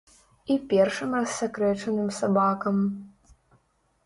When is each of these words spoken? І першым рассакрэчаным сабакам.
І 0.53 0.55
першым 0.71 1.13
рассакрэчаным 1.19 2.09
сабакам. 2.21 2.81